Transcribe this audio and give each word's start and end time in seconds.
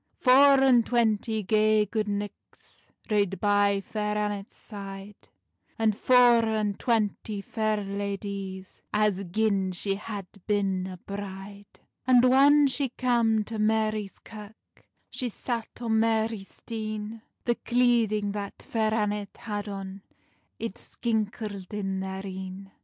Four 0.19 0.59
and 0.61 0.83
twanty 0.83 1.43
gay 1.43 1.85
gude 1.85 2.07
knichts 2.07 2.87
Rade 3.11 3.39
by 3.39 3.81
Fair 3.81 4.17
Annet's 4.17 4.55
side, 4.57 5.29
And 5.77 5.95
four 5.95 6.43
and 6.43 6.79
twanty 6.79 7.39
fair 7.39 7.77
ladies, 7.83 8.81
As 8.91 9.23
gin 9.25 9.71
she 9.73 9.93
had 9.93 10.25
bin 10.47 10.87
a 10.87 10.97
bride. 10.97 11.81
And 12.07 12.23
whan 12.25 12.65
she 12.65 12.89
cam 12.89 13.43
to 13.43 13.59
Marie's 13.59 14.17
Kirk, 14.17 14.87
She 15.11 15.29
sat 15.29 15.67
on 15.79 15.99
Marie's 15.99 16.51
stean: 16.55 17.21
The 17.45 17.53
cleading 17.53 18.31
that 18.31 18.63
Fair 18.63 18.95
Annet 18.95 19.37
had 19.37 19.69
on 19.69 20.01
It 20.57 20.79
skinkled 20.79 21.71
in 21.75 21.99
their 21.99 22.25
een. 22.25 22.71